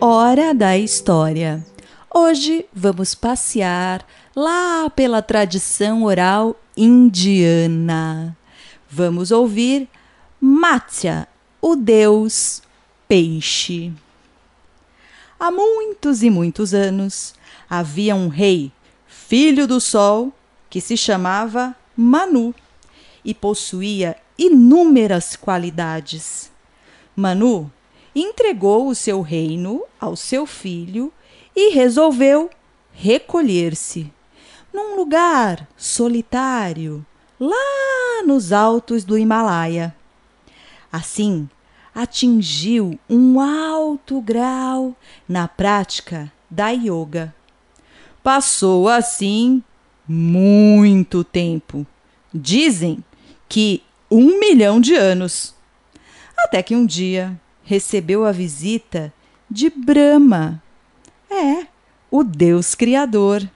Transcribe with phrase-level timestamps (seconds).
[0.00, 1.64] hora da história.
[2.12, 4.04] Hoje vamos passear
[4.34, 8.34] lá pela tradição oral indiana.
[8.88, 9.86] Vamos ouvir
[10.40, 11.28] Matsya,
[11.60, 12.62] o deus
[13.06, 13.92] peixe.
[15.38, 17.34] Há muitos e muitos anos
[17.68, 18.72] havia um rei,
[19.06, 20.32] filho do sol,
[20.70, 22.54] que se chamava Manu
[23.22, 26.50] e possuía inúmeras qualidades.
[27.14, 27.70] Manu
[28.14, 31.12] entregou o seu reino ao seu filho
[31.54, 32.50] e resolveu
[32.92, 34.12] recolher-se
[34.72, 37.04] num lugar solitário,
[37.38, 39.94] lá nos altos do Himalaia.
[40.92, 41.48] Assim,
[41.94, 44.94] atingiu um alto grau
[45.28, 47.34] na prática da yoga.
[48.22, 49.62] Passou assim
[50.06, 51.86] muito tempo.
[52.32, 53.02] Dizem
[53.48, 55.54] que um milhão de anos.
[56.36, 59.12] Até que um dia recebeu a visita
[59.50, 60.62] de Brahma.
[61.30, 61.66] É,
[62.10, 63.48] o Deus Criador,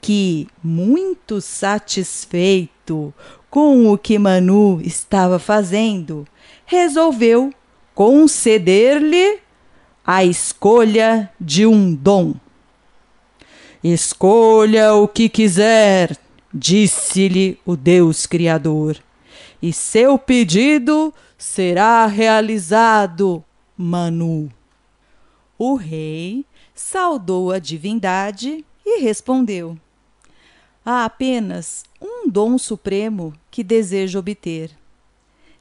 [0.00, 3.14] que, muito satisfeito
[3.48, 6.26] com o que Manu estava fazendo,
[6.66, 7.52] resolveu
[7.94, 9.38] conceder-lhe
[10.04, 12.34] a escolha de um dom.
[13.82, 16.16] Escolha o que quiser,
[16.52, 18.96] disse-lhe o Deus Criador,
[19.62, 21.12] e seu pedido
[21.44, 23.44] será realizado,
[23.76, 24.50] Manu.
[25.58, 29.78] O rei saudou a divindade e respondeu:
[30.84, 34.70] Há apenas um dom supremo que desejo obter.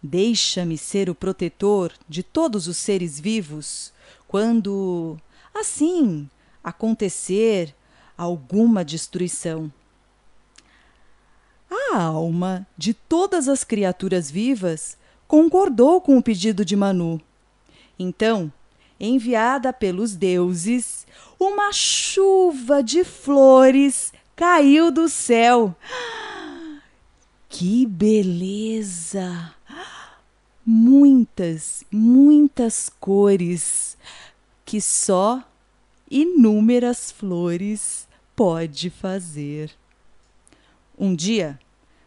[0.00, 3.92] Deixa-me ser o protetor de todos os seres vivos
[4.28, 5.18] quando,
[5.52, 6.30] assim,
[6.62, 7.74] acontecer
[8.16, 9.70] alguma destruição.
[11.92, 14.96] A alma de todas as criaturas vivas
[15.32, 17.18] concordou com o pedido de Manu.
[17.98, 18.52] Então,
[19.00, 21.06] enviada pelos deuses,
[21.40, 25.74] uma chuva de flores caiu do céu.
[27.48, 29.54] Que beleza!
[30.66, 33.96] Muitas, muitas cores
[34.66, 35.42] que só
[36.10, 38.06] inúmeras flores
[38.36, 39.70] pode fazer.
[40.98, 41.58] Um dia,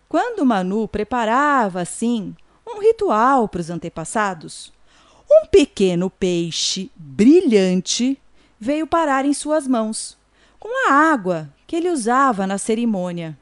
[0.08, 2.36] quando Manu preparava assim
[2.86, 4.72] ritual para os antepassados.
[5.30, 8.18] Um pequeno peixe brilhante
[8.60, 10.18] veio parar em suas mãos,
[10.60, 13.38] com a água que ele usava na cerimônia.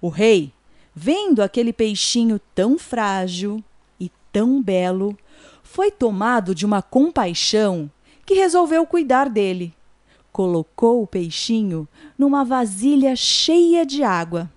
[0.00, 0.52] O rei,
[0.94, 3.62] vendo aquele peixinho tão frágil
[3.98, 5.16] e tão belo,
[5.62, 7.90] foi tomado de uma compaixão
[8.26, 9.74] que resolveu cuidar dele.
[10.32, 14.50] Colocou o peixinho numa vasilha cheia de água.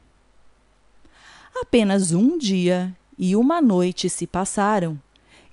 [1.56, 4.99] Apenas um dia e uma noite se passaram,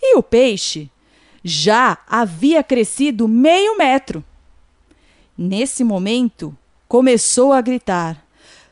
[0.01, 0.91] e o peixe
[1.45, 4.25] já havia crescido meio metro.
[5.37, 6.57] Nesse momento,
[6.89, 8.25] começou a gritar: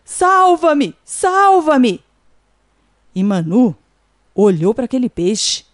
[0.03, 0.97] Salva-me!
[1.05, 2.03] Salva-me!
[3.15, 3.77] E Manu
[4.35, 5.67] olhou para aquele peixe.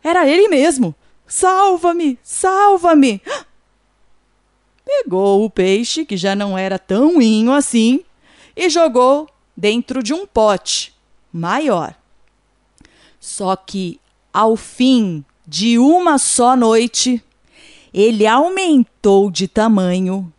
[0.00, 0.94] Era ele mesmo!
[1.26, 2.16] Salva-me!
[2.22, 3.20] Salva-me!
[4.84, 8.04] Pegou o peixe, que já não era tão inho assim,
[8.54, 10.94] e jogou dentro de um pote
[11.32, 11.96] maior.
[13.22, 14.00] Só que,
[14.32, 17.22] ao fim de uma só noite,
[17.94, 20.32] ele aumentou de tamanho,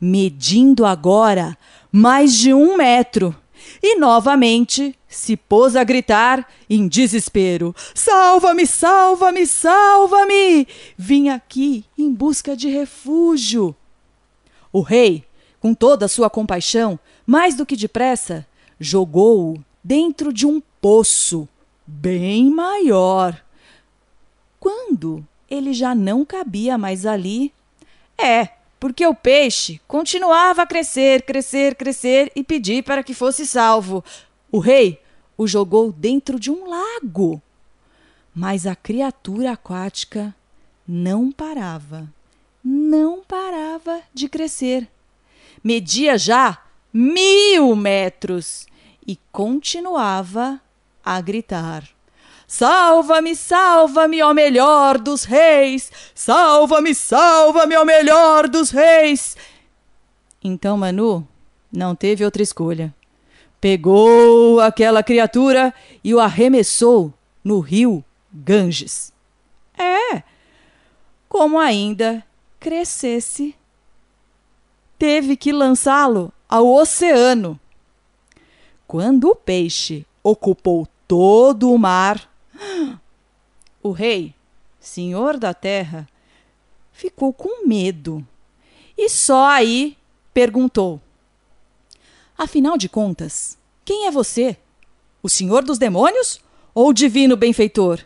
[0.00, 1.58] medindo agora
[1.90, 3.34] mais de um metro,
[3.82, 10.68] e novamente se pôs a gritar em desespero: Salva-me, salva-me, salva-me!
[10.96, 13.74] Vim aqui em busca de refúgio.
[14.72, 15.24] O rei,
[15.58, 18.46] com toda a sua compaixão, mais do que depressa,
[18.78, 21.48] jogou-o dentro de um poço
[21.88, 23.42] bem maior.
[24.60, 27.52] Quando ele já não cabia mais ali?
[28.18, 28.48] É,
[28.78, 34.04] porque o peixe continuava a crescer, crescer, crescer e pedir para que fosse salvo.
[34.52, 35.00] O rei
[35.36, 37.40] o jogou dentro de um lago.
[38.34, 40.34] Mas a criatura aquática
[40.86, 42.12] não parava,
[42.62, 44.86] não parava de crescer.
[45.64, 46.62] Media já
[46.92, 48.66] mil metros
[49.06, 50.60] e continuava
[51.04, 51.84] a gritar:
[52.46, 55.92] Salva-me, salva-me, ó melhor dos reis!
[56.14, 59.36] Salva-me, salva-me, ó melhor dos reis!
[60.42, 61.28] Então Manu
[61.70, 62.94] não teve outra escolha.
[63.60, 67.12] Pegou aquela criatura e o arremessou
[67.44, 69.12] no rio Ganges.
[69.76, 70.22] É,
[71.28, 72.24] como ainda
[72.58, 73.54] crescesse,
[74.98, 77.58] teve que lançá-lo ao oceano.
[78.86, 82.30] Quando o peixe ocupou todo o mar,
[83.82, 84.34] o rei,
[84.78, 86.08] senhor da terra,
[86.92, 88.26] ficou com medo
[88.96, 89.96] e só aí
[90.34, 91.00] perguntou:
[92.36, 94.56] Afinal de contas, quem é você?
[95.22, 96.40] O senhor dos demônios
[96.74, 98.00] ou o divino benfeitor?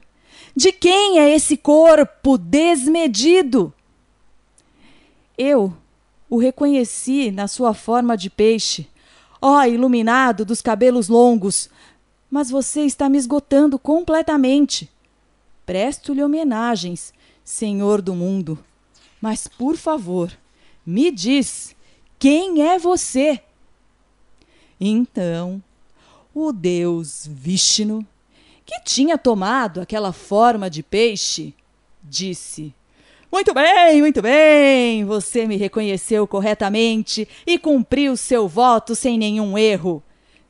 [0.55, 3.73] De quem é esse corpo desmedido?
[5.37, 5.75] Eu
[6.29, 8.87] o reconheci na sua forma de peixe,
[9.41, 11.69] ó iluminado dos cabelos longos,
[12.33, 14.91] mas você está me esgotando completamente.
[15.67, 17.13] Presto-lhe homenagens,
[17.45, 18.59] Senhor do mundo,
[19.21, 20.33] mas por favor,
[20.85, 21.77] me diz
[22.19, 23.39] quem é você?
[24.81, 25.63] Então,
[26.35, 28.05] o deus Vishnu,
[28.65, 31.55] que tinha tomado aquela forma de peixe,
[32.03, 32.75] disse:
[33.31, 35.05] muito bem, muito bem.
[35.05, 40.03] Você me reconheceu corretamente e cumpriu seu voto sem nenhum erro.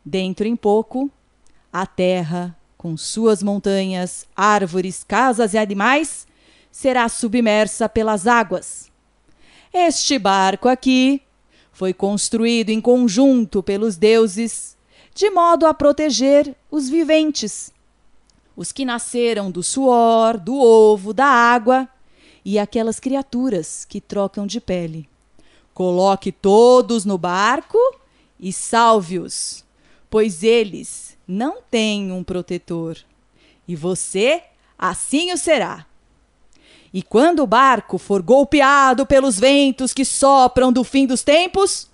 [0.05, 1.11] Dentro em pouco,
[1.73, 6.27] a terra, com suas montanhas, árvores, casas e animais,
[6.71, 8.91] será submersa pelas águas.
[9.73, 11.23] Este barco aqui
[11.73, 14.77] foi construído em conjunto pelos deuses,
[15.15, 17.73] de modo a proteger os viventes,
[18.57, 21.89] os que nasceram do suor, do ovo, da água
[22.45, 25.09] e aquelas criaturas que trocam de pele.
[25.73, 27.79] Coloque todos no barco
[28.39, 29.65] e salve-os,
[30.13, 32.99] pois eles não têm um protetor.
[33.67, 34.43] E você
[34.79, 35.87] assim o será.
[36.93, 41.89] E quando o barco for golpeado pelos ventos que sopram do fim dos tempos,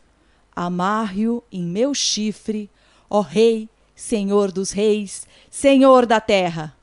[0.56, 2.68] amarre-o em meu chifre,
[3.08, 6.76] ó Rei, Senhor dos Reis, Senhor da terra.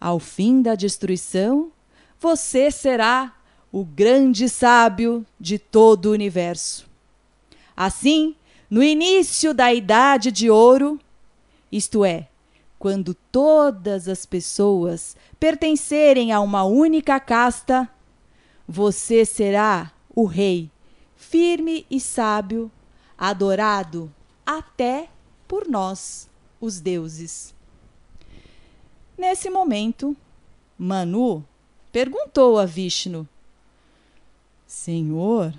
[0.00, 1.72] Ao fim da destruição,
[2.20, 3.34] você será
[3.72, 6.86] o grande sábio de todo o universo.
[7.76, 8.36] Assim,
[8.74, 10.98] no início da Idade de Ouro,
[11.70, 12.28] isto é,
[12.76, 17.88] quando todas as pessoas pertencerem a uma única casta,
[18.66, 20.72] você será o rei,
[21.14, 22.68] firme e sábio,
[23.16, 24.12] adorado
[24.44, 25.08] até
[25.46, 26.28] por nós,
[26.60, 27.54] os deuses.
[29.16, 30.16] Nesse momento,
[30.76, 31.44] Manu
[31.92, 33.28] perguntou a Vishnu:
[34.66, 35.54] Senhor,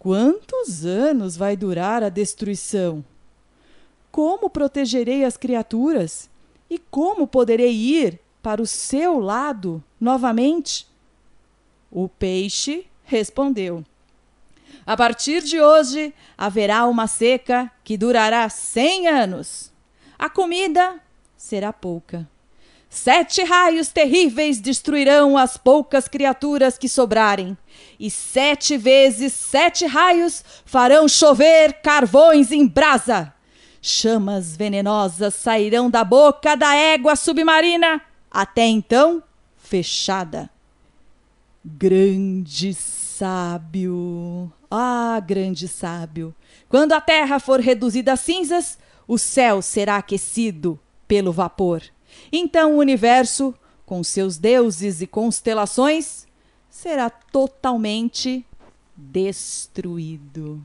[0.00, 3.04] quantos anos vai durar a destruição?
[4.10, 6.28] Como protegerei as criaturas?
[6.68, 10.88] E como poderei ir para o seu lado novamente?
[11.90, 13.84] O peixe respondeu:
[14.86, 19.70] A partir de hoje haverá uma seca que durará cem anos.
[20.18, 20.98] A comida
[21.36, 22.26] será pouca
[22.92, 27.56] Sete raios terríveis destruirão as poucas criaturas que sobrarem,
[28.00, 33.32] e sete vezes sete raios farão chover carvões em brasa.
[33.80, 39.22] Chamas venenosas sairão da boca da égua submarina, até então
[39.56, 40.50] fechada.
[41.64, 46.34] Grande sábio, ah, grande sábio,
[46.68, 51.82] quando a terra for reduzida a cinzas, o céu será aquecido pelo vapor.
[52.32, 56.26] Então o universo, com seus deuses e constelações,
[56.68, 58.44] será totalmente
[58.96, 60.62] destruído.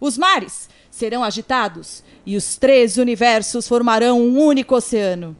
[0.00, 5.36] Os mares serão agitados e os três universos formarão um único oceano.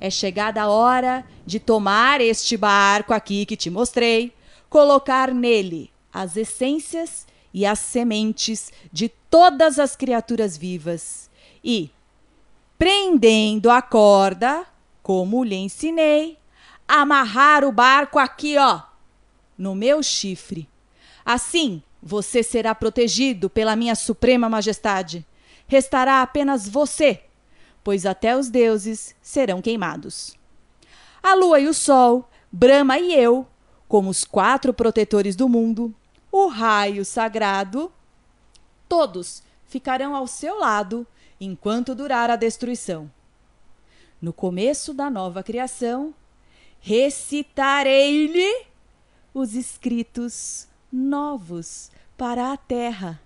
[0.00, 4.32] É chegada a hora de tomar este barco aqui que te mostrei,
[4.68, 11.30] colocar nele as essências e as sementes de todas as criaturas vivas
[11.62, 11.90] e,
[12.82, 14.66] prendendo a corda,
[15.04, 16.36] como lhe ensinei,
[16.88, 18.82] amarrar o barco aqui, ó,
[19.56, 20.68] no meu chifre.
[21.24, 25.24] Assim, você será protegido pela minha suprema majestade.
[25.68, 27.22] Restará apenas você,
[27.84, 30.36] pois até os deuses serão queimados.
[31.22, 33.46] A lua e o sol, Brahma e eu,
[33.86, 35.94] como os quatro protetores do mundo,
[36.32, 37.92] o raio sagrado,
[38.88, 41.06] todos ficarão ao seu lado
[41.44, 43.10] enquanto durar a destruição.
[44.20, 46.14] No começo da nova criação,
[46.80, 48.66] recitarei-lhe
[49.34, 53.20] os escritos novos para a terra.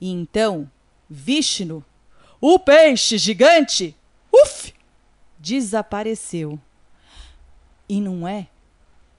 [0.00, 0.68] E então,
[1.08, 1.84] Vishnu,
[2.40, 3.96] o peixe gigante,
[4.32, 4.74] uf,
[5.38, 6.58] desapareceu.
[7.88, 8.48] E não é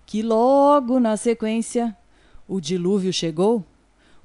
[0.05, 1.95] que logo na sequência
[2.45, 3.65] o dilúvio chegou?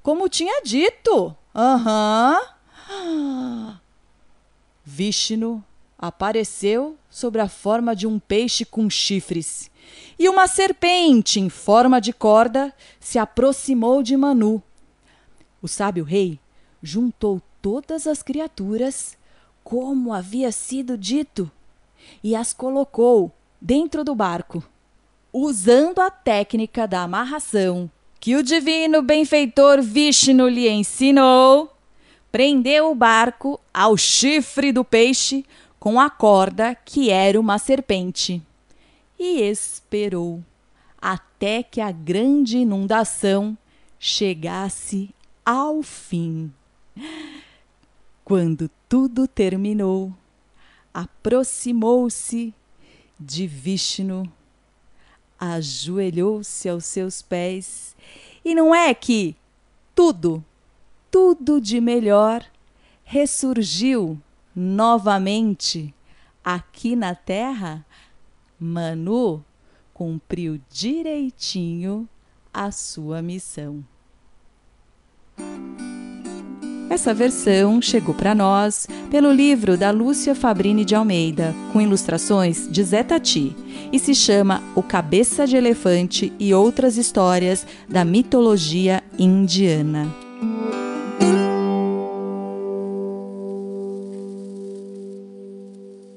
[0.02, 1.36] Como tinha dito.
[1.54, 2.40] Aham.
[2.40, 2.51] Uhum.
[4.84, 5.64] Vishnu
[5.98, 9.70] apareceu sobre a forma de um peixe com chifres.
[10.18, 14.62] E uma serpente em forma de corda se aproximou de Manu.
[15.60, 16.40] O sábio rei
[16.82, 19.16] juntou todas as criaturas,
[19.62, 21.50] como havia sido dito,
[22.22, 24.62] e as colocou dentro do barco.
[25.32, 31.72] Usando a técnica da amarração que o divino benfeitor Vishnu lhe ensinou,
[32.32, 35.44] prendeu o barco ao chifre do peixe
[35.78, 38.42] com a corda que era uma serpente
[39.18, 40.42] e esperou
[41.00, 43.56] até que a grande inundação
[43.98, 46.52] chegasse ao fim.
[48.24, 50.12] Quando tudo terminou,
[50.94, 52.54] aproximou-se
[53.18, 54.30] de Vishnu,
[55.38, 57.96] ajoelhou-se aos seus pés,
[58.44, 59.36] e não é que
[59.94, 60.44] tudo,
[61.12, 62.42] tudo de melhor
[63.04, 64.18] ressurgiu
[64.56, 65.94] novamente
[66.42, 67.84] aqui na Terra,
[68.58, 69.44] Manu
[69.92, 72.08] cumpriu direitinho
[72.52, 73.84] a sua missão.
[76.88, 82.82] Essa versão chegou para nós pelo livro da Lúcia Fabrini de Almeida, com ilustrações de
[82.82, 83.54] Zé Tati,
[83.92, 90.31] e se chama O Cabeça de Elefante e Outras Histórias da Mitologia Indiana.